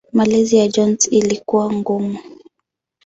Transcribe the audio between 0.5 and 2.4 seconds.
ya Jones ilikuwa ngumu.